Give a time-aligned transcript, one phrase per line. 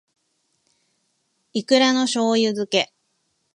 [1.53, 2.91] いくらの醬油漬け